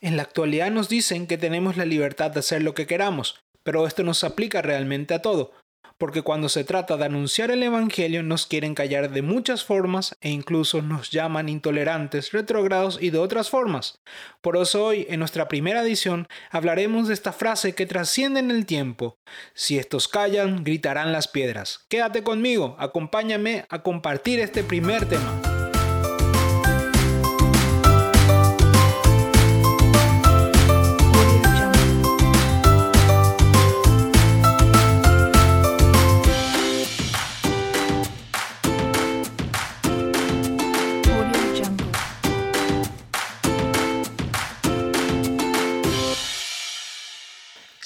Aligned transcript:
En 0.00 0.16
la 0.16 0.22
actualidad 0.22 0.70
nos 0.70 0.88
dicen 0.88 1.26
que 1.26 1.38
tenemos 1.38 1.76
la 1.76 1.84
libertad 1.84 2.30
de 2.30 2.40
hacer 2.40 2.62
lo 2.62 2.74
que 2.74 2.86
queramos, 2.86 3.40
pero 3.64 3.86
esto 3.86 4.04
no 4.04 4.14
se 4.14 4.26
aplica 4.26 4.62
realmente 4.62 5.12
a 5.12 5.22
todo, 5.22 5.52
porque 5.98 6.22
cuando 6.22 6.48
se 6.48 6.62
trata 6.62 6.96
de 6.96 7.04
anunciar 7.04 7.50
el 7.50 7.62
Evangelio 7.64 8.22
nos 8.22 8.46
quieren 8.46 8.76
callar 8.76 9.10
de 9.10 9.22
muchas 9.22 9.64
formas 9.64 10.16
e 10.20 10.30
incluso 10.30 10.82
nos 10.82 11.10
llaman 11.10 11.48
intolerantes, 11.48 12.30
retrogrados 12.30 12.98
y 13.02 13.10
de 13.10 13.18
otras 13.18 13.50
formas. 13.50 14.00
Por 14.40 14.56
eso 14.56 14.84
hoy, 14.84 15.04
en 15.10 15.18
nuestra 15.18 15.48
primera 15.48 15.82
edición, 15.82 16.28
hablaremos 16.50 17.08
de 17.08 17.14
esta 17.14 17.32
frase 17.32 17.74
que 17.74 17.86
trasciende 17.86 18.38
en 18.38 18.52
el 18.52 18.66
tiempo. 18.66 19.18
Si 19.54 19.78
estos 19.78 20.06
callan, 20.06 20.62
gritarán 20.62 21.10
las 21.10 21.26
piedras. 21.26 21.84
Quédate 21.88 22.22
conmigo, 22.22 22.76
acompáñame 22.78 23.66
a 23.68 23.82
compartir 23.82 24.38
este 24.38 24.62
primer 24.62 25.06
tema. 25.06 25.47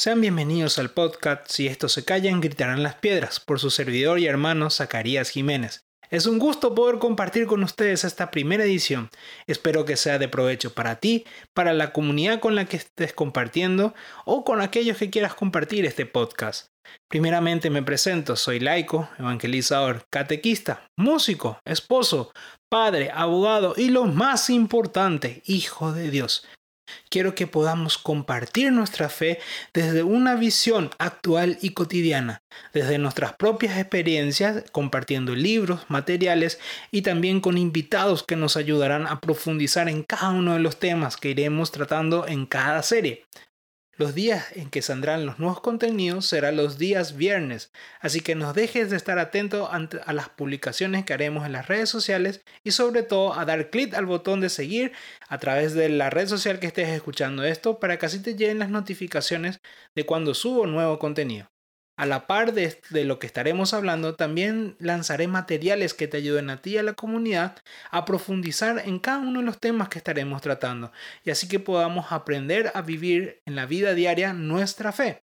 Sean 0.02 0.20
bienvenidos 0.20 0.80
al 0.80 0.90
podcast 0.90 1.48
Si 1.48 1.68
estos 1.68 1.92
se 1.92 2.04
callan, 2.04 2.40
gritarán 2.40 2.82
las 2.82 2.96
piedras, 2.96 3.38
por 3.38 3.60
su 3.60 3.70
servidor 3.70 4.18
y 4.18 4.26
hermano 4.26 4.68
Zacarías 4.68 5.30
Jiménez. 5.30 5.84
Es 6.10 6.26
un 6.26 6.40
gusto 6.40 6.74
poder 6.74 6.98
compartir 6.98 7.46
con 7.46 7.62
ustedes 7.62 8.02
esta 8.02 8.32
primera 8.32 8.64
edición. 8.64 9.10
Espero 9.46 9.84
que 9.84 9.96
sea 9.96 10.18
de 10.18 10.26
provecho 10.26 10.74
para 10.74 10.96
ti, 10.96 11.24
para 11.54 11.72
la 11.72 11.92
comunidad 11.92 12.40
con 12.40 12.56
la 12.56 12.64
que 12.64 12.78
estés 12.78 13.12
compartiendo 13.12 13.94
o 14.24 14.42
con 14.42 14.60
aquellos 14.60 14.96
que 14.96 15.08
quieras 15.08 15.34
compartir 15.34 15.86
este 15.86 16.04
podcast. 16.04 16.66
Primeramente 17.08 17.70
me 17.70 17.84
presento, 17.84 18.34
soy 18.34 18.58
laico, 18.58 19.08
evangelizador, 19.20 20.04
catequista, 20.10 20.84
músico, 20.98 21.60
esposo, 21.64 22.32
padre, 22.68 23.12
abogado 23.14 23.74
y 23.76 23.90
lo 23.90 24.06
más 24.06 24.50
importante, 24.50 25.42
hijo 25.46 25.92
de 25.92 26.10
Dios. 26.10 26.44
Quiero 27.08 27.34
que 27.34 27.46
podamos 27.46 27.98
compartir 27.98 28.72
nuestra 28.72 29.08
fe 29.08 29.38
desde 29.72 30.02
una 30.02 30.34
visión 30.34 30.90
actual 30.98 31.58
y 31.60 31.70
cotidiana, 31.70 32.42
desde 32.72 32.98
nuestras 32.98 33.34
propias 33.34 33.78
experiencias, 33.78 34.64
compartiendo 34.72 35.34
libros, 35.34 35.82
materiales 35.88 36.58
y 36.90 37.02
también 37.02 37.40
con 37.40 37.58
invitados 37.58 38.22
que 38.22 38.36
nos 38.36 38.56
ayudarán 38.56 39.06
a 39.06 39.20
profundizar 39.20 39.88
en 39.88 40.02
cada 40.02 40.30
uno 40.30 40.54
de 40.54 40.60
los 40.60 40.78
temas 40.78 41.16
que 41.16 41.30
iremos 41.30 41.70
tratando 41.70 42.26
en 42.26 42.46
cada 42.46 42.82
serie. 42.82 43.26
Los 44.02 44.16
días 44.16 44.50
en 44.56 44.68
que 44.68 44.82
saldrán 44.82 45.26
los 45.26 45.38
nuevos 45.38 45.60
contenidos 45.60 46.26
serán 46.26 46.56
los 46.56 46.76
días 46.76 47.16
viernes, 47.16 47.70
así 48.00 48.20
que 48.20 48.34
no 48.34 48.52
dejes 48.52 48.90
de 48.90 48.96
estar 48.96 49.20
atento 49.20 49.70
a 49.70 50.12
las 50.12 50.28
publicaciones 50.28 51.04
que 51.04 51.12
haremos 51.12 51.46
en 51.46 51.52
las 51.52 51.68
redes 51.68 51.88
sociales 51.88 52.42
y 52.64 52.72
sobre 52.72 53.04
todo 53.04 53.38
a 53.38 53.44
dar 53.44 53.70
clic 53.70 53.94
al 53.94 54.06
botón 54.06 54.40
de 54.40 54.48
seguir 54.48 54.90
a 55.28 55.38
través 55.38 55.74
de 55.74 55.88
la 55.88 56.10
red 56.10 56.26
social 56.26 56.58
que 56.58 56.66
estés 56.66 56.88
escuchando 56.88 57.44
esto 57.44 57.78
para 57.78 57.96
que 57.96 58.06
así 58.06 58.20
te 58.20 58.34
lleguen 58.34 58.58
las 58.58 58.70
notificaciones 58.70 59.60
de 59.94 60.04
cuando 60.04 60.34
subo 60.34 60.66
nuevo 60.66 60.98
contenido. 60.98 61.51
A 61.96 62.06
la 62.06 62.26
par 62.26 62.54
de, 62.54 62.74
lo 63.04 63.18
que 63.18 63.26
estaremos 63.26 63.74
hablando, 63.74 64.14
también 64.14 64.76
lanzaré 64.78 65.28
materiales 65.28 65.92
que 65.92 66.08
te 66.08 66.16
ayuden 66.16 66.48
a 66.48 66.62
ti 66.62 66.70
y 66.70 66.78
a 66.78 66.82
la 66.82 66.94
comunidad 66.94 67.56
a 67.90 68.06
profundizar 68.06 68.82
en 68.86 68.98
cada 68.98 69.18
uno 69.18 69.40
de 69.40 69.46
los 69.46 69.60
temas 69.60 69.90
que 69.90 69.98
estaremos 69.98 70.40
tratando 70.40 70.90
y 71.22 71.30
así 71.30 71.48
que 71.48 71.60
podamos 71.60 72.10
aprender 72.10 72.72
a 72.74 72.80
vivir 72.80 73.42
en 73.44 73.56
la 73.56 73.66
vida 73.66 73.92
diaria 73.94 74.32
nuestra 74.32 74.90
fe. 74.92 75.22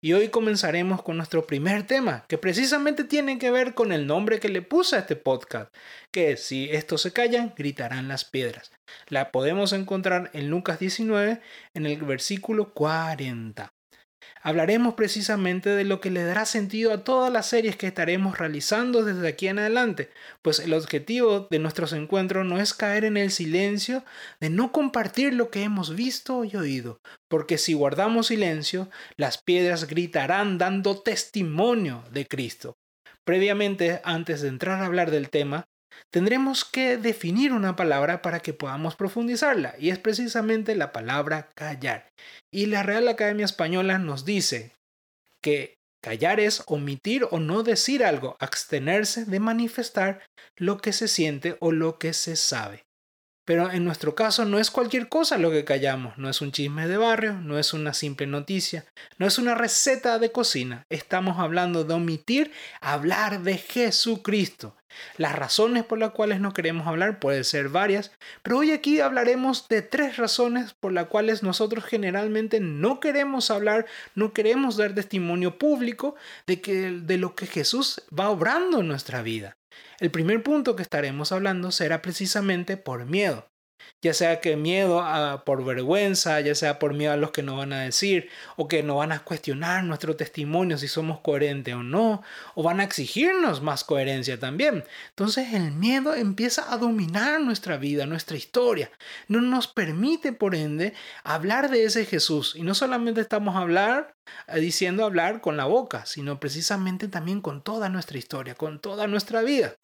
Y 0.00 0.12
hoy 0.12 0.28
comenzaremos 0.28 1.02
con 1.02 1.16
nuestro 1.16 1.44
primer 1.46 1.84
tema, 1.84 2.24
que 2.28 2.38
precisamente 2.38 3.02
tiene 3.02 3.38
que 3.38 3.50
ver 3.50 3.74
con 3.74 3.90
el 3.90 4.06
nombre 4.06 4.38
que 4.38 4.48
le 4.48 4.62
puse 4.62 4.94
a 4.94 5.00
este 5.00 5.16
podcast, 5.16 5.74
que 6.12 6.32
es 6.32 6.44
si 6.44 6.70
estos 6.70 7.02
se 7.02 7.12
callan, 7.12 7.54
gritarán 7.56 8.06
las 8.06 8.24
piedras. 8.24 8.70
La 9.08 9.32
podemos 9.32 9.72
encontrar 9.72 10.30
en 10.34 10.50
Lucas 10.50 10.78
19 10.78 11.40
en 11.74 11.86
el 11.86 12.02
versículo 12.02 12.74
40 12.74 13.72
hablaremos 14.42 14.94
precisamente 14.94 15.70
de 15.70 15.84
lo 15.84 16.00
que 16.00 16.10
le 16.10 16.24
dará 16.24 16.46
sentido 16.46 16.92
a 16.92 17.04
todas 17.04 17.32
las 17.32 17.46
series 17.46 17.76
que 17.76 17.86
estaremos 17.86 18.38
realizando 18.38 19.04
desde 19.04 19.28
aquí 19.28 19.48
en 19.48 19.58
adelante, 19.58 20.10
pues 20.42 20.58
el 20.58 20.74
objetivo 20.74 21.48
de 21.50 21.58
nuestros 21.58 21.92
encuentros 21.92 22.46
no 22.46 22.60
es 22.60 22.74
caer 22.74 23.04
en 23.04 23.16
el 23.16 23.30
silencio 23.30 24.04
de 24.40 24.50
no 24.50 24.72
compartir 24.72 25.34
lo 25.34 25.50
que 25.50 25.62
hemos 25.62 25.94
visto 25.94 26.44
y 26.44 26.56
oído, 26.56 27.00
porque 27.28 27.58
si 27.58 27.74
guardamos 27.74 28.28
silencio, 28.28 28.90
las 29.16 29.38
piedras 29.38 29.86
gritarán 29.86 30.58
dando 30.58 31.00
testimonio 31.00 32.04
de 32.10 32.26
Cristo. 32.26 32.76
Previamente, 33.24 34.00
antes 34.04 34.40
de 34.40 34.48
entrar 34.48 34.80
a 34.80 34.86
hablar 34.86 35.10
del 35.10 35.28
tema, 35.28 35.66
tendremos 36.10 36.64
que 36.64 36.96
definir 36.96 37.52
una 37.52 37.76
palabra 37.76 38.22
para 38.22 38.40
que 38.40 38.52
podamos 38.52 38.96
profundizarla, 38.96 39.74
y 39.78 39.90
es 39.90 39.98
precisamente 39.98 40.74
la 40.74 40.92
palabra 40.92 41.50
callar. 41.54 42.08
Y 42.52 42.66
la 42.66 42.82
Real 42.82 43.08
Academia 43.08 43.44
Española 43.44 43.98
nos 43.98 44.24
dice 44.24 44.72
que 45.42 45.74
callar 46.02 46.40
es 46.40 46.62
omitir 46.66 47.26
o 47.30 47.38
no 47.38 47.62
decir 47.62 48.04
algo, 48.04 48.36
abstenerse 48.40 49.24
de 49.24 49.40
manifestar 49.40 50.24
lo 50.56 50.78
que 50.78 50.92
se 50.92 51.08
siente 51.08 51.56
o 51.60 51.72
lo 51.72 51.98
que 51.98 52.12
se 52.12 52.36
sabe. 52.36 52.87
Pero 53.48 53.70
en 53.70 53.82
nuestro 53.82 54.14
caso 54.14 54.44
no 54.44 54.58
es 54.58 54.70
cualquier 54.70 55.08
cosa 55.08 55.38
lo 55.38 55.50
que 55.50 55.64
callamos, 55.64 56.18
no 56.18 56.28
es 56.28 56.42
un 56.42 56.52
chisme 56.52 56.86
de 56.86 56.98
barrio, 56.98 57.32
no 57.32 57.58
es 57.58 57.72
una 57.72 57.94
simple 57.94 58.26
noticia, 58.26 58.84
no 59.16 59.26
es 59.26 59.38
una 59.38 59.54
receta 59.54 60.18
de 60.18 60.30
cocina, 60.30 60.84
estamos 60.90 61.38
hablando 61.38 61.82
de 61.82 61.94
omitir 61.94 62.52
hablar 62.82 63.40
de 63.40 63.56
Jesucristo. 63.56 64.76
Las 65.16 65.34
razones 65.34 65.84
por 65.84 65.98
las 65.98 66.10
cuales 66.10 66.40
no 66.40 66.52
queremos 66.52 66.86
hablar 66.86 67.20
pueden 67.20 67.42
ser 67.42 67.70
varias, 67.70 68.12
pero 68.42 68.58
hoy 68.58 68.72
aquí 68.72 69.00
hablaremos 69.00 69.66
de 69.68 69.80
tres 69.80 70.18
razones 70.18 70.74
por 70.74 70.92
las 70.92 71.06
cuales 71.06 71.42
nosotros 71.42 71.86
generalmente 71.86 72.60
no 72.60 73.00
queremos 73.00 73.50
hablar, 73.50 73.86
no 74.14 74.34
queremos 74.34 74.76
dar 74.76 74.94
testimonio 74.94 75.56
público 75.56 76.16
de, 76.46 76.60
que, 76.60 76.90
de 76.90 77.16
lo 77.16 77.34
que 77.34 77.46
Jesús 77.46 78.02
va 78.12 78.28
obrando 78.28 78.80
en 78.80 78.88
nuestra 78.88 79.22
vida. 79.22 79.56
El 80.00 80.10
primer 80.10 80.42
punto 80.42 80.76
que 80.76 80.82
estaremos 80.82 81.32
hablando 81.32 81.70
será 81.72 82.02
precisamente 82.02 82.76
por 82.76 83.04
miedo 83.06 83.48
ya 84.02 84.14
sea 84.14 84.40
que 84.40 84.56
miedo 84.56 85.00
a, 85.00 85.44
por 85.44 85.64
vergüenza, 85.64 86.40
ya 86.40 86.54
sea 86.54 86.78
por 86.78 86.94
miedo 86.94 87.12
a 87.12 87.16
los 87.16 87.32
que 87.32 87.42
nos 87.42 87.56
van 87.56 87.72
a 87.72 87.80
decir, 87.80 88.28
o 88.56 88.68
que 88.68 88.82
nos 88.82 88.96
van 88.96 89.12
a 89.12 89.24
cuestionar 89.24 89.84
nuestro 89.84 90.16
testimonio 90.16 90.78
si 90.78 90.88
somos 90.88 91.20
coherentes 91.20 91.74
o 91.74 91.82
no, 91.82 92.22
o 92.54 92.62
van 92.62 92.80
a 92.80 92.84
exigirnos 92.84 93.62
más 93.62 93.84
coherencia 93.84 94.38
también. 94.38 94.84
Entonces 95.10 95.52
el 95.54 95.72
miedo 95.72 96.14
empieza 96.14 96.72
a 96.72 96.78
dominar 96.78 97.40
nuestra 97.40 97.76
vida, 97.76 98.06
nuestra 98.06 98.36
historia. 98.36 98.90
No 99.26 99.40
nos 99.40 99.66
permite, 99.66 100.32
por 100.32 100.54
ende, 100.54 100.94
hablar 101.24 101.70
de 101.70 101.84
ese 101.84 102.04
Jesús. 102.04 102.54
Y 102.56 102.62
no 102.62 102.74
solamente 102.74 103.20
estamos 103.20 103.56
a 103.56 103.60
hablar, 103.60 104.14
diciendo 104.54 105.04
hablar 105.04 105.40
con 105.40 105.56
la 105.56 105.66
boca, 105.66 106.06
sino 106.06 106.40
precisamente 106.40 107.08
también 107.08 107.40
con 107.40 107.62
toda 107.62 107.88
nuestra 107.88 108.18
historia, 108.18 108.54
con 108.54 108.80
toda 108.80 109.06
nuestra 109.06 109.42
vida. 109.42 109.74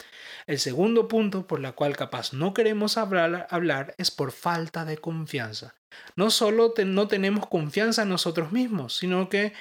El 0.47 0.59
segundo 0.59 1.09
punto 1.09 1.47
por 1.47 1.61
la 1.61 1.73
cual 1.73 1.97
capaz 1.97 2.33
no 2.33 2.55
queremos 2.55 2.97
hablar, 2.97 3.47
hablar 3.51 3.95
es 3.99 4.11
por 4.11 4.33
falta 4.33 4.85
de 4.85 4.99
confianza. 4.99 5.75
No 6.17 6.31
solo 6.31 6.75
no 6.85 7.09
tenemos 7.09 7.47
confianza 7.47 8.03
en 8.03 8.09
nosotros 8.09 8.53
mismos, 8.53 8.97
sino 8.97 9.29
que 9.29 9.53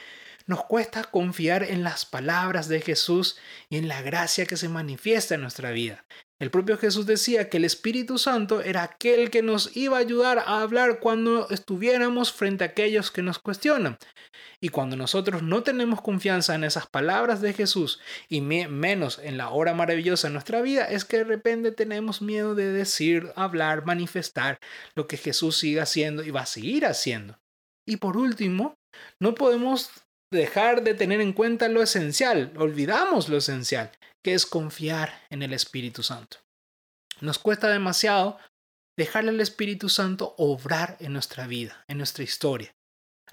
nos 0.45 0.65
cuesta 0.65 1.03
confiar 1.03 1.63
en 1.63 1.83
las 1.83 2.05
palabras 2.05 2.67
de 2.67 2.81
Jesús 2.81 3.37
y 3.69 3.77
en 3.77 3.87
la 3.87 4.01
gracia 4.01 4.45
que 4.45 4.57
se 4.57 4.69
manifiesta 4.69 5.35
en 5.35 5.41
nuestra 5.41 5.71
vida. 5.71 6.05
El 6.43 6.51
propio 6.51 6.77
Jesús 6.77 7.05
decía 7.05 7.49
que 7.49 7.55
el 7.55 7.63
Espíritu 7.63 8.17
Santo 8.17 8.59
era 8.59 8.83
aquel 8.83 9.31
que 9.31 9.41
nos 9.41 9.77
iba 9.77 9.95
a 9.95 10.01
ayudar 10.01 10.39
a 10.39 10.59
hablar 10.59 10.99
cuando 10.99 11.47
estuviéramos 11.49 12.33
frente 12.33 12.65
a 12.65 12.67
aquellos 12.67 13.11
que 13.11 13.21
nos 13.21 13.39
cuestionan. 13.39 13.97
Y 14.59 14.67
cuando 14.67 14.97
nosotros 14.97 15.41
no 15.41 15.63
tenemos 15.63 16.01
confianza 16.01 16.53
en 16.53 16.65
esas 16.65 16.85
palabras 16.85 17.39
de 17.39 17.53
Jesús 17.53 18.01
y 18.27 18.41
menos 18.41 19.19
en 19.23 19.37
la 19.37 19.51
hora 19.51 19.73
maravillosa 19.73 20.27
de 20.27 20.33
nuestra 20.33 20.61
vida, 20.61 20.83
es 20.83 21.05
que 21.05 21.19
de 21.19 21.23
repente 21.23 21.71
tenemos 21.71 22.21
miedo 22.21 22.55
de 22.55 22.73
decir, 22.73 23.31
hablar, 23.37 23.85
manifestar 23.85 24.59
lo 24.95 25.07
que 25.07 25.15
Jesús 25.15 25.55
sigue 25.55 25.79
haciendo 25.79 26.25
y 26.25 26.31
va 26.31 26.41
a 26.41 26.45
seguir 26.45 26.85
haciendo. 26.85 27.39
Y 27.87 27.97
por 27.97 28.17
último, 28.17 28.75
no 29.17 29.33
podemos 29.33 29.91
dejar 30.33 30.83
de 30.83 30.93
tener 30.93 31.21
en 31.21 31.33
cuenta 31.33 31.69
lo 31.69 31.81
esencial, 31.81 32.51
olvidamos 32.57 33.29
lo 33.29 33.37
esencial, 33.37 33.91
que 34.21 34.33
es 34.33 34.45
confiar 34.45 35.21
en 35.29 35.43
el 35.43 35.53
Espíritu 35.53 36.03
Santo. 36.03 36.37
Nos 37.21 37.39
cuesta 37.39 37.69
demasiado 37.69 38.37
dejarle 38.97 39.31
al 39.31 39.41
Espíritu 39.41 39.89
Santo 39.89 40.35
obrar 40.37 40.97
en 40.99 41.13
nuestra 41.13 41.47
vida, 41.47 41.83
en 41.87 41.97
nuestra 41.97 42.23
historia. 42.23 42.75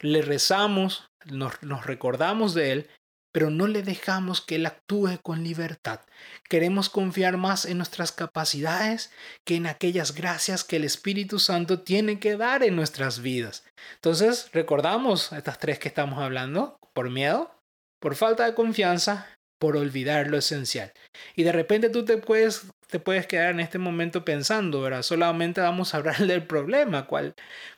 Le 0.00 0.22
rezamos, 0.22 1.10
nos, 1.26 1.60
recordamos 1.84 2.54
de 2.54 2.72
Él, 2.72 2.90
pero 3.32 3.50
no 3.50 3.66
le 3.66 3.82
dejamos 3.82 4.40
que 4.40 4.56
Él 4.56 4.66
actúe 4.66 5.18
con 5.22 5.44
libertad. 5.44 6.00
Queremos 6.48 6.88
confiar 6.88 7.36
más 7.36 7.64
en 7.64 7.76
nuestras 7.76 8.10
capacidades 8.10 9.12
que 9.44 9.56
en 9.56 9.66
aquellas 9.66 10.14
gracias 10.14 10.64
que 10.64 10.76
el 10.76 10.84
Espíritu 10.84 11.38
Santo 11.38 11.80
tiene 11.80 12.18
que 12.18 12.36
dar 12.36 12.62
en 12.62 12.74
nuestras 12.74 13.20
vidas. 13.20 13.64
Entonces, 13.94 14.50
recordamos 14.52 15.32
estas 15.32 15.58
tres 15.58 15.78
que 15.78 15.88
estamos 15.88 16.18
hablando, 16.18 16.79
por 17.00 17.08
miedo, 17.08 17.50
por 17.98 18.14
falta 18.14 18.44
de 18.44 18.52
confianza, 18.52 19.26
por 19.58 19.74
olvidar 19.78 20.26
lo 20.26 20.36
esencial. 20.36 20.92
Y 21.34 21.44
de 21.44 21.52
repente 21.52 21.88
tú 21.88 22.04
te 22.04 22.18
puedes, 22.18 22.66
te 22.90 23.00
puedes 23.00 23.26
quedar 23.26 23.50
en 23.50 23.60
este 23.60 23.78
momento 23.78 24.24
pensando, 24.24 24.82
¿verdad? 24.82 25.02
Solamente 25.02 25.60
vamos 25.60 25.94
a 25.94 25.98
hablar 25.98 26.18
del 26.26 26.46
problema, 26.46 27.06
¿cuál, 27.06 27.34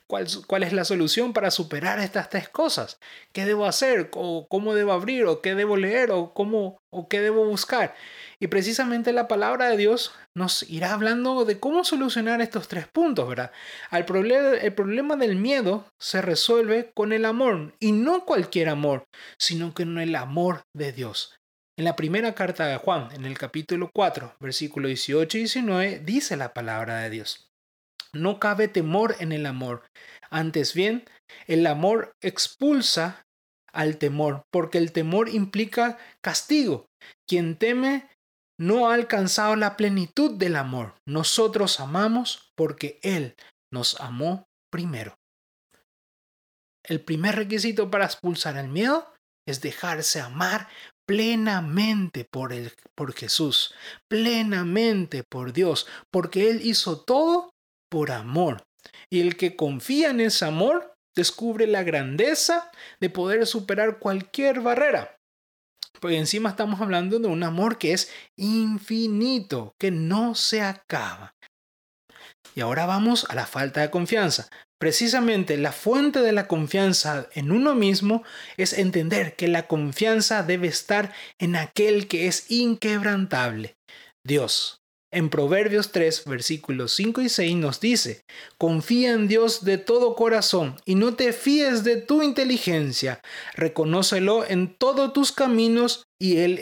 cuál, 0.06 0.26
cuál 0.46 0.62
es 0.62 0.72
la 0.72 0.84
solución 0.84 1.32
para 1.32 1.50
superar 1.50 1.98
estas 1.98 2.30
tres 2.30 2.48
cosas? 2.48 2.98
¿Qué 3.32 3.44
debo 3.44 3.66
hacer? 3.66 4.10
¿O 4.14 4.46
cómo 4.48 4.74
debo 4.74 4.92
abrir? 4.92 5.26
¿O 5.26 5.40
qué 5.40 5.54
debo 5.54 5.76
leer? 5.76 6.10
¿O, 6.10 6.32
cómo, 6.34 6.78
¿O 6.90 7.08
qué 7.08 7.20
debo 7.20 7.44
buscar? 7.44 7.94
Y 8.40 8.48
precisamente 8.48 9.12
la 9.12 9.28
palabra 9.28 9.68
de 9.68 9.76
Dios 9.76 10.12
nos 10.34 10.62
irá 10.64 10.94
hablando 10.94 11.44
de 11.44 11.60
cómo 11.60 11.84
solucionar 11.84 12.40
estos 12.40 12.66
tres 12.66 12.88
puntos, 12.88 13.28
¿verdad? 13.28 13.52
el 13.92 14.74
problema 14.74 15.16
del 15.16 15.36
miedo 15.36 15.86
se 16.00 16.22
resuelve 16.22 16.90
con 16.94 17.12
el 17.12 17.24
amor, 17.24 17.74
y 17.78 17.92
no 17.92 18.24
cualquier 18.24 18.68
amor, 18.68 19.04
sino 19.38 19.74
con 19.74 19.98
el 19.98 20.16
amor 20.16 20.62
de 20.74 20.92
Dios. 20.92 21.36
En 21.78 21.86
la 21.86 21.96
primera 21.96 22.34
carta 22.34 22.66
de 22.66 22.76
Juan, 22.76 23.08
en 23.12 23.24
el 23.24 23.38
capítulo 23.38 23.90
4, 23.94 24.36
versículo 24.40 24.88
18 24.88 25.38
y 25.38 25.40
19, 25.40 25.98
dice 26.00 26.36
la 26.36 26.52
palabra 26.52 26.98
de 26.98 27.10
Dios. 27.10 27.48
No 28.12 28.38
cabe 28.38 28.68
temor 28.68 29.16
en 29.20 29.32
el 29.32 29.46
amor. 29.46 29.86
Antes 30.30 30.74
bien, 30.74 31.04
el 31.46 31.66
amor 31.66 32.12
expulsa 32.20 33.24
al 33.72 33.96
temor, 33.96 34.42
porque 34.50 34.76
el 34.76 34.92
temor 34.92 35.30
implica 35.30 35.98
castigo. 36.20 36.90
Quien 37.26 37.56
teme 37.56 38.10
no 38.60 38.90
ha 38.90 38.94
alcanzado 38.94 39.56
la 39.56 39.78
plenitud 39.78 40.36
del 40.36 40.56
amor. 40.56 40.94
Nosotros 41.08 41.80
amamos 41.80 42.52
porque 42.54 43.00
Él 43.02 43.34
nos 43.72 43.98
amó 43.98 44.44
primero. 44.70 45.14
El 46.84 47.00
primer 47.00 47.36
requisito 47.36 47.90
para 47.90 48.04
expulsar 48.04 48.58
el 48.58 48.68
miedo 48.68 49.12
es 49.48 49.60
dejarse 49.62 50.20
amar 50.20 50.68
plenamente 51.06 52.24
por, 52.24 52.52
el, 52.52 52.72
por 52.94 53.12
Jesús, 53.14 53.74
plenamente 54.08 55.24
por 55.24 55.52
Dios, 55.52 55.86
porque 56.10 56.50
Él 56.50 56.60
hizo 56.62 57.00
todo 57.00 57.50
por 57.90 58.10
amor. 58.10 58.64
Y 59.10 59.20
el 59.20 59.36
que 59.36 59.56
confía 59.56 60.10
en 60.10 60.20
ese 60.20 60.44
amor 60.44 60.94
descubre 61.14 61.66
la 61.66 61.82
grandeza 61.82 62.70
de 63.00 63.10
poder 63.10 63.46
superar 63.46 63.98
cualquier 63.98 64.60
barrera. 64.60 65.16
Porque 66.00 66.16
encima 66.16 66.50
estamos 66.50 66.80
hablando 66.80 67.18
de 67.18 67.28
un 67.28 67.42
amor 67.42 67.78
que 67.78 67.92
es 67.92 68.10
infinito, 68.36 69.74
que 69.78 69.90
no 69.90 70.34
se 70.34 70.62
acaba. 70.62 71.34
Y 72.54 72.60
ahora 72.60 72.86
vamos 72.86 73.26
a 73.28 73.34
la 73.34 73.46
falta 73.46 73.80
de 73.80 73.90
confianza. 73.90 74.48
Precisamente 74.78 75.56
la 75.56 75.72
fuente 75.72 76.20
de 76.20 76.32
la 76.32 76.48
confianza 76.48 77.28
en 77.34 77.52
uno 77.52 77.74
mismo 77.74 78.24
es 78.56 78.72
entender 78.72 79.36
que 79.36 79.48
la 79.48 79.68
confianza 79.68 80.42
debe 80.42 80.66
estar 80.66 81.12
en 81.38 81.56
aquel 81.56 82.08
que 82.08 82.26
es 82.26 82.50
inquebrantable, 82.50 83.76
Dios. 84.24 84.82
En 85.14 85.28
Proverbios 85.28 85.92
3, 85.92 86.24
versículos 86.24 86.92
5 86.92 87.20
y 87.20 87.28
6 87.28 87.56
nos 87.56 87.80
dice, 87.80 88.24
confía 88.56 89.12
en 89.12 89.28
Dios 89.28 89.62
de 89.62 89.76
todo 89.76 90.16
corazón 90.16 90.76
y 90.86 90.94
no 90.94 91.14
te 91.14 91.34
fíes 91.34 91.84
de 91.84 91.96
tu 91.96 92.22
inteligencia, 92.22 93.20
reconócelo 93.54 94.46
en 94.48 94.74
todos 94.74 95.12
tus 95.12 95.30
caminos 95.30 96.04
y 96.18 96.38
Él 96.38 96.58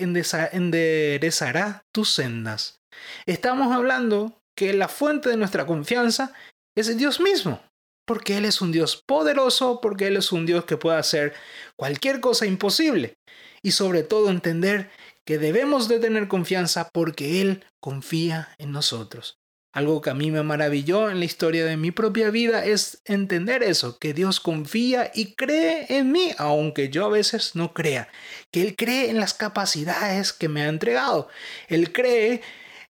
enderezará 0.52 1.84
tus 1.92 2.10
sendas. 2.10 2.80
Estamos 3.24 3.72
hablando 3.72 4.39
que 4.60 4.74
la 4.74 4.88
fuente 4.88 5.30
de 5.30 5.38
nuestra 5.38 5.64
confianza 5.64 6.34
es 6.76 6.94
Dios 6.98 7.18
mismo 7.18 7.62
porque 8.06 8.36
Él 8.36 8.44
es 8.44 8.60
un 8.60 8.72
Dios 8.72 9.02
poderoso, 9.06 9.80
porque 9.80 10.08
Él 10.08 10.18
es 10.18 10.32
un 10.32 10.44
Dios 10.44 10.66
que 10.66 10.76
puede 10.76 10.98
hacer 10.98 11.32
cualquier 11.76 12.20
cosa 12.20 12.44
imposible. 12.44 13.14
Y 13.62 13.70
sobre 13.70 14.02
todo 14.02 14.28
entender 14.28 14.90
que 15.24 15.38
debemos 15.38 15.88
de 15.88 15.98
tener 15.98 16.28
confianza 16.28 16.90
porque 16.92 17.40
Él 17.40 17.64
confía 17.80 18.48
en 18.58 18.72
nosotros. 18.72 19.38
Algo 19.72 20.02
que 20.02 20.10
a 20.10 20.14
mí 20.14 20.30
me 20.30 20.42
maravilló 20.42 21.08
en 21.08 21.20
la 21.20 21.24
historia 21.24 21.64
de 21.64 21.76
mi 21.78 21.92
propia 21.92 22.30
vida 22.30 22.66
es 22.66 23.00
entender 23.06 23.62
eso, 23.62 23.96
que 23.98 24.12
Dios 24.12 24.40
confía 24.40 25.10
y 25.14 25.36
cree 25.36 25.86
en 25.88 26.12
mí, 26.12 26.32
aunque 26.36 26.90
yo 26.90 27.06
a 27.06 27.10
veces 27.10 27.54
no 27.54 27.72
crea, 27.72 28.08
que 28.50 28.60
Él 28.60 28.74
cree 28.76 29.08
en 29.08 29.20
las 29.20 29.32
capacidades 29.32 30.34
que 30.34 30.48
me 30.48 30.62
ha 30.62 30.68
entregado, 30.68 31.28
Él 31.68 31.92
cree 31.92 32.42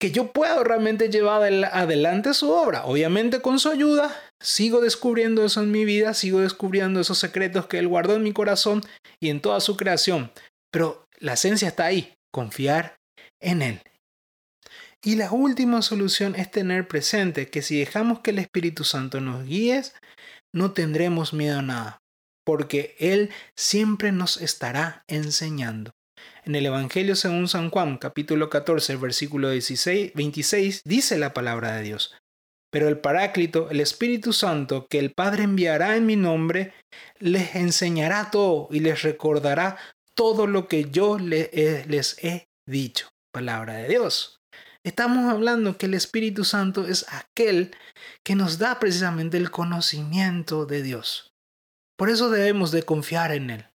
que 0.01 0.11
yo 0.11 0.33
puedo 0.33 0.65
realmente 0.65 1.09
llevar 1.09 1.43
adelante 1.43 2.35
su 2.35 2.51
obra. 2.51 2.85
Obviamente 2.85 3.41
con 3.41 3.59
su 3.59 3.71
ayuda, 3.71 4.15
sigo 4.41 4.81
descubriendo 4.81 5.45
eso 5.45 5.63
en 5.63 5.71
mi 5.71 5.85
vida, 5.85 6.15
sigo 6.15 6.41
descubriendo 6.41 7.01
esos 7.01 7.19
secretos 7.19 7.67
que 7.67 7.79
Él 7.79 7.89
guardó 7.89 8.15
en 8.15 8.23
mi 8.23 8.33
corazón 8.33 8.83
y 9.21 9.31
en 9.31 9.41
toda 9.41 9.61
su 9.61 9.77
creación. 9.77 10.31
Pero 10.71 11.05
la 11.19 11.35
esencia 11.35 11.69
está 11.69 11.87
ahí, 11.87 12.15
confiar 12.33 12.97
en 13.41 13.63
Él. 13.63 13.83
Y 15.03 15.17
la 15.17 15.31
última 15.33 15.83
solución 15.83 16.35
es 16.35 16.51
tener 16.51 16.89
presente 16.89 17.49
que 17.49 17.63
si 17.63 17.79
dejamos 17.79 18.21
que 18.21 18.31
el 18.31 18.39
Espíritu 18.39 18.85
Santo 18.85 19.21
nos 19.21 19.45
guíe, 19.45 19.83
no 20.55 20.73
tendremos 20.73 21.35
miedo 21.35 21.59
a 21.59 21.63
nada, 21.63 21.99
porque 22.45 22.97
Él 22.99 23.31
siempre 23.55 24.13
nos 24.13 24.41
estará 24.41 25.05
enseñando. 25.07 25.93
En 26.45 26.55
el 26.55 26.67
Evangelio 26.67 27.17
según 27.17 27.49
San 27.49 27.71
Juan, 27.71 27.97
capítulo 27.97 28.51
14, 28.51 28.97
versículo 28.97 29.51
16, 29.51 30.13
26, 30.15 30.83
dice 30.85 31.19
la 31.19 31.33
palabra 31.33 31.77
de 31.77 31.83
Dios. 31.83 32.15
Pero 32.71 32.89
el 32.89 32.99
Paráclito, 32.99 33.71
el 33.71 33.81
Espíritu 33.81 34.33
Santo, 34.33 34.87
que 34.91 34.99
el 34.99 35.13
Padre 35.13 35.45
enviará 35.45 35.97
en 35.97 36.05
mi 36.05 36.17
nombre, 36.17 36.75
les 37.19 37.55
enseñará 37.55 38.31
todo 38.31 38.69
y 38.71 38.81
les 38.81 39.03
recordará 39.03 39.79
todo 40.15 40.47
lo 40.47 40.69
que 40.69 40.91
yo 40.91 41.19
les 41.19 42.19
he 42.23 42.49
dicho. 42.67 43.09
Palabra 43.33 43.75
de 43.75 43.89
Dios. 43.89 44.41
Estamos 44.85 45.33
hablando 45.33 45.79
que 45.79 45.87
el 45.87 45.95
Espíritu 45.95 46.45
Santo 46.45 46.87
es 46.87 47.07
aquel 47.11 47.75
que 48.23 48.35
nos 48.35 48.59
da 48.59 48.79
precisamente 48.79 49.39
el 49.39 49.51
conocimiento 49.51 50.67
de 50.67 50.83
Dios. 50.83 51.33
Por 51.97 52.11
eso 52.11 52.29
debemos 52.29 52.71
de 52.71 52.83
confiar 52.83 53.33
en 53.33 53.51
Él 53.51 53.67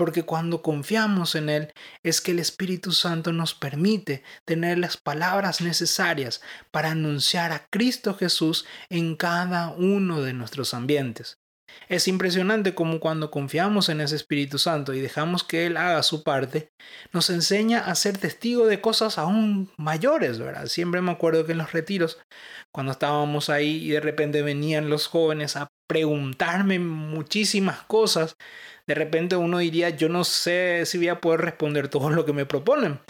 porque 0.00 0.22
cuando 0.22 0.62
confiamos 0.62 1.34
en 1.34 1.50
Él 1.50 1.74
es 2.02 2.22
que 2.22 2.30
el 2.30 2.38
Espíritu 2.38 2.92
Santo 2.92 3.34
nos 3.34 3.52
permite 3.52 4.22
tener 4.46 4.78
las 4.78 4.96
palabras 4.96 5.60
necesarias 5.60 6.40
para 6.70 6.92
anunciar 6.92 7.52
a 7.52 7.66
Cristo 7.68 8.14
Jesús 8.14 8.64
en 8.88 9.14
cada 9.14 9.68
uno 9.68 10.22
de 10.22 10.32
nuestros 10.32 10.72
ambientes. 10.72 11.36
Es 11.88 12.06
impresionante 12.06 12.72
como 12.74 13.00
cuando 13.00 13.32
confiamos 13.32 13.88
en 13.88 14.00
ese 14.00 14.14
Espíritu 14.14 14.58
Santo 14.58 14.94
y 14.94 15.00
dejamos 15.00 15.42
que 15.42 15.66
Él 15.66 15.76
haga 15.76 16.04
su 16.04 16.22
parte, 16.22 16.70
nos 17.12 17.30
enseña 17.30 17.80
a 17.80 17.96
ser 17.96 18.16
testigo 18.16 18.68
de 18.68 18.80
cosas 18.80 19.18
aún 19.18 19.72
mayores, 19.76 20.38
¿verdad? 20.38 20.66
Siempre 20.66 21.00
me 21.00 21.10
acuerdo 21.10 21.44
que 21.46 21.52
en 21.52 21.58
los 21.58 21.72
retiros, 21.72 22.18
cuando 22.72 22.92
estábamos 22.92 23.50
ahí 23.50 23.84
y 23.84 23.90
de 23.90 24.00
repente 24.00 24.42
venían 24.42 24.88
los 24.88 25.08
jóvenes 25.08 25.56
a 25.56 25.68
preguntarme 25.88 26.78
muchísimas 26.78 27.82
cosas, 27.82 28.36
de 28.86 28.94
repente 28.94 29.34
uno 29.34 29.58
diría, 29.58 29.90
yo 29.90 30.08
no 30.08 30.22
sé 30.22 30.86
si 30.86 30.98
voy 30.98 31.08
a 31.08 31.20
poder 31.20 31.40
responder 31.40 31.88
todo 31.88 32.10
lo 32.10 32.24
que 32.24 32.32
me 32.32 32.46
proponen. 32.46 33.00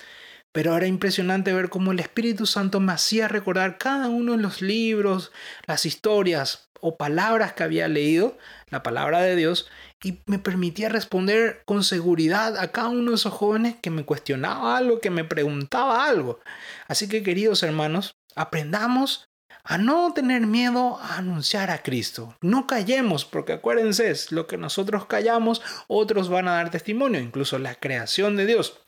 Pero 0.52 0.76
era 0.76 0.86
impresionante 0.86 1.52
ver 1.52 1.68
cómo 1.68 1.92
el 1.92 2.00
Espíritu 2.00 2.46
Santo 2.46 2.80
me 2.80 2.92
hacía 2.92 3.28
recordar 3.28 3.78
cada 3.78 4.08
uno 4.08 4.32
de 4.32 4.38
los 4.38 4.62
libros, 4.62 5.32
las 5.66 5.86
historias 5.86 6.69
o 6.80 6.96
palabras 6.96 7.52
que 7.52 7.62
había 7.62 7.88
leído, 7.88 8.36
la 8.68 8.82
palabra 8.82 9.20
de 9.20 9.36
Dios, 9.36 9.68
y 10.02 10.20
me 10.26 10.38
permitía 10.38 10.88
responder 10.88 11.62
con 11.66 11.84
seguridad 11.84 12.56
a 12.56 12.72
cada 12.72 12.88
uno 12.88 13.10
de 13.10 13.16
esos 13.16 13.32
jóvenes 13.32 13.76
que 13.82 13.90
me 13.90 14.04
cuestionaba 14.04 14.76
algo, 14.76 15.00
que 15.00 15.10
me 15.10 15.24
preguntaba 15.24 16.06
algo. 16.06 16.40
Así 16.88 17.08
que 17.08 17.22
queridos 17.22 17.62
hermanos, 17.62 18.14
aprendamos 18.34 19.28
a 19.62 19.78
no 19.78 20.12
tener 20.14 20.46
miedo 20.46 20.98
a 21.00 21.18
anunciar 21.18 21.70
a 21.70 21.82
Cristo. 21.82 22.36
No 22.40 22.66
callemos, 22.66 23.24
porque 23.24 23.52
acuérdense, 23.52 24.12
lo 24.30 24.46
que 24.46 24.56
nosotros 24.56 25.06
callamos, 25.06 25.62
otros 25.86 26.28
van 26.28 26.48
a 26.48 26.52
dar 26.52 26.70
testimonio, 26.70 27.20
incluso 27.20 27.58
la 27.58 27.74
creación 27.74 28.36
de 28.36 28.46
Dios. 28.46 28.80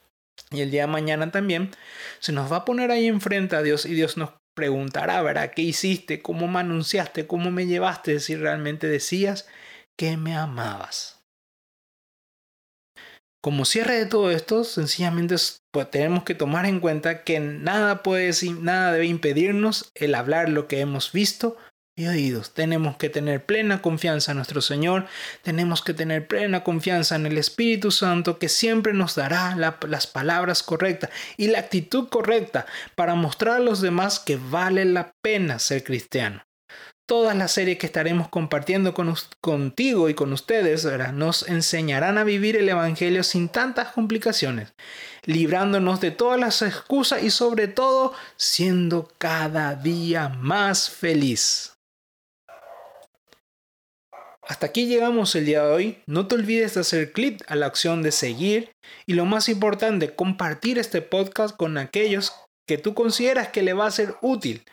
Y 0.51 0.61
el 0.61 0.71
día 0.71 0.83
de 0.83 0.93
mañana 0.93 1.31
también 1.31 1.71
se 2.21 2.33
nos 2.33 2.51
va 2.51 2.59
a 2.59 2.65
poner 2.65 2.91
ahí 2.91 3.07
enfrente 3.07 3.57
a 3.57 3.63
Dios 3.63 3.87
y 3.87 3.95
Dios 3.95 4.17
nos 4.17 4.31
preguntará, 4.55 5.23
¿verdad? 5.23 5.53
¿Qué 5.55 5.63
hiciste? 5.63 6.23
¿Cómo 6.23 6.49
me 6.49 6.61
anunciaste? 6.61 7.27
¿Cómo 7.27 7.51
me 7.51 7.67
llevaste? 7.67 8.21
Si 8.21 8.37
realmente 8.37 8.87
decías 8.89 9.49
que 9.97 10.17
me 10.17 10.35
amabas. 10.35 11.23
Como 13.43 13.65
cierre 13.65 13.97
de 13.97 14.07
todo 14.07 14.31
esto, 14.31 14.63
sencillamente 14.63 15.35
pues, 15.73 15.91
tenemos 15.91 16.23
que 16.23 16.37
tomar 16.37 16.65
en 16.65 16.79
cuenta 16.79 17.25
que 17.25 17.41
nada 17.41 18.05
puede, 18.05 18.31
nada 18.61 18.93
debe 18.93 19.07
impedirnos 19.07 19.91
el 19.97 20.15
hablar 20.15 20.49
lo 20.49 20.69
que 20.69 20.79
hemos 20.79 21.11
visto 21.11 21.57
y 21.95 22.07
oídos. 22.07 22.55
Tenemos 22.55 22.97
que 22.97 23.11
tener 23.11 23.45
plena 23.45 23.83
confianza 23.83 24.33
en 24.33 24.37
nuestro 24.39 24.61
Señor, 24.61 25.07
tenemos 25.43 25.83
que 25.83 25.95
tener 25.95 26.27
plena 26.27 26.65
confianza 26.65 27.17
en 27.17 27.27
el 27.27 27.37
Espíritu 27.39 27.91
Santo 27.91 28.39
que 28.39 28.49
siempre 28.49 28.93
nos 28.93 29.15
dará 29.15 29.57
las 29.57 30.07
palabras 30.07 30.63
correctas 30.63 31.11
y 31.37 31.49
la 31.49 31.59
actitud 31.59 32.09
correcta 32.09 32.67
para 32.95 33.15
mostrar 33.15 33.57
a 33.57 33.65
los 33.65 33.81
demás 33.81 34.19
que 34.19 34.37
vale 34.37 34.85
la 34.85 35.13
pena 35.23 35.59
ser 35.59 35.85
cristiano. 35.85 36.43
Todas 37.05 37.37
las 37.37 37.53
series 37.53 37.79
que 37.79 37.87
estaremos 37.87 38.29
compartiendo 38.29 38.95
con, 38.95 39.13
contigo 39.41 40.09
y 40.09 40.15
con 40.15 40.33
ustedes 40.33 40.87
nos 41.13 41.47
enseñarán 41.47 42.17
a 42.17 42.25
vivir 42.25 42.57
el 42.57 42.69
Evangelio 42.69 43.23
sin 43.25 43.49
tantas 43.49 43.89
complicaciones, 43.89 44.73
librándonos 45.25 46.01
de 46.01 46.13
todas 46.13 46.41
las 46.41 46.63
excusas 46.63 47.23
y 47.23 47.31
sobre 47.31 47.69
todo 47.69 48.15
siendo 48.37 49.13
cada 49.19 49.75
día 49.75 50.29
más 50.31 50.89
feliz. 50.89 51.72
Hasta 54.43 54.67
aquí 54.67 54.87
llegamos 54.87 55.35
el 55.37 55.47
día 55.47 55.63
de 55.63 55.73
hoy. 55.73 56.03
No 56.07 56.27
te 56.27 56.35
olvides 56.35 56.75
de 56.75 56.81
hacer 56.81 57.13
clic 57.13 57.45
a 57.47 57.55
la 57.55 57.69
opción 57.69 58.03
de 58.03 58.11
seguir 58.11 58.73
y 59.07 59.15
lo 59.15 59.25
más 59.25 59.49
importante, 59.49 60.15
compartir 60.15 60.79
este 60.79 61.01
podcast 61.01 61.57
con 61.57 61.79
aquellos 61.79 62.33
que 62.67 62.77
tú 62.77 62.95
consideras 62.95 63.49
que 63.49 63.63
le 63.63 63.73
va 63.73 63.87
a 63.87 63.93
ser 63.93 64.17
útil. 64.21 64.65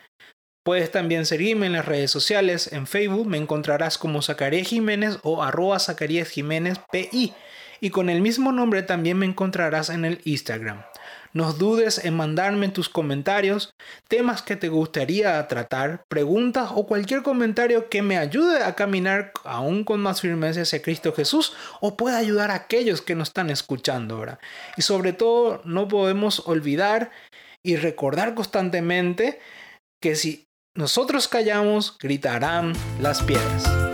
Puedes 0.64 0.90
también 0.90 1.24
seguirme 1.24 1.66
en 1.66 1.72
las 1.72 1.86
redes 1.86 2.10
sociales. 2.10 2.72
En 2.72 2.86
Facebook 2.86 3.26
me 3.26 3.38
encontrarás 3.38 3.96
como 3.96 4.22
Zacarías 4.22 4.68
Jiménez 4.68 5.18
o 5.22 5.42
arroba 5.42 5.78
Zacarías 5.78 6.28
Jiménez 6.28 6.78
PI. 6.90 7.32
Y 7.80 7.90
con 7.90 8.10
el 8.10 8.20
mismo 8.20 8.52
nombre 8.52 8.82
también 8.82 9.18
me 9.18 9.26
encontrarás 9.26 9.88
en 9.88 10.04
el 10.04 10.20
Instagram. 10.24 10.82
No 11.32 11.52
dudes 11.52 12.04
en 12.04 12.16
mandarme 12.16 12.68
tus 12.68 12.88
comentarios, 12.88 13.72
temas 14.08 14.42
que 14.42 14.56
te 14.56 14.68
gustaría 14.68 15.46
tratar, 15.46 16.04
preguntas 16.08 16.70
o 16.74 16.86
cualquier 16.86 17.22
comentario 17.22 17.88
que 17.88 18.02
me 18.02 18.18
ayude 18.18 18.62
a 18.62 18.74
caminar 18.74 19.32
aún 19.44 19.84
con 19.84 20.00
más 20.00 20.20
firmeza 20.20 20.62
hacia 20.62 20.82
Cristo 20.82 21.12
Jesús 21.12 21.54
o 21.80 21.96
pueda 21.96 22.18
ayudar 22.18 22.50
a 22.50 22.54
aquellos 22.54 23.00
que 23.00 23.14
nos 23.14 23.28
están 23.28 23.50
escuchando 23.50 24.16
ahora. 24.16 24.40
Y 24.76 24.82
sobre 24.82 25.12
todo, 25.12 25.62
no 25.64 25.86
podemos 25.88 26.46
olvidar 26.46 27.10
y 27.62 27.76
recordar 27.76 28.34
constantemente 28.34 29.38
que 30.00 30.16
si 30.16 30.46
nosotros 30.74 31.28
callamos, 31.28 31.96
gritarán 31.98 32.72
las 33.00 33.22
piedras. 33.22 33.89